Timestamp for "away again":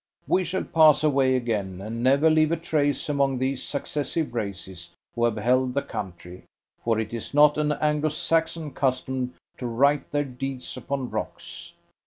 1.03-1.79